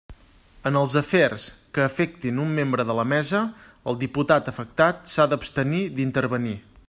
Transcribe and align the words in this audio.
En 0.69 0.77
els 0.79 0.93
afers 1.01 1.43
que 1.77 1.83
afectin 1.87 2.39
un 2.45 2.55
membre 2.61 2.87
de 2.91 2.97
la 3.01 3.05
Mesa, 3.13 3.43
el 3.93 4.01
diputat 4.07 4.53
afectat 4.53 5.05
s'ha 5.15 5.27
d'abstenir 5.35 5.85
d'intervenir. 6.01 6.57